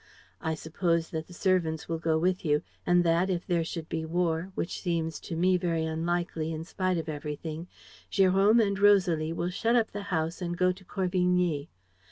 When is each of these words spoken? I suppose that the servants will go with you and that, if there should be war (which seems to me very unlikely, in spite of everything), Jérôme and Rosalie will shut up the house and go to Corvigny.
I 0.41 0.55
suppose 0.55 1.11
that 1.11 1.27
the 1.27 1.33
servants 1.35 1.87
will 1.87 1.99
go 1.99 2.17
with 2.17 2.43
you 2.43 2.63
and 2.87 3.03
that, 3.03 3.29
if 3.29 3.45
there 3.45 3.63
should 3.63 3.87
be 3.87 4.03
war 4.03 4.51
(which 4.55 4.81
seems 4.81 5.19
to 5.19 5.35
me 5.35 5.57
very 5.57 5.85
unlikely, 5.85 6.51
in 6.51 6.63
spite 6.63 6.97
of 6.97 7.07
everything), 7.07 7.67
Jérôme 8.11 8.65
and 8.65 8.79
Rosalie 8.79 9.31
will 9.31 9.51
shut 9.51 9.75
up 9.75 9.91
the 9.91 10.01
house 10.09 10.41
and 10.41 10.57
go 10.57 10.71
to 10.71 10.83
Corvigny. 10.83 11.69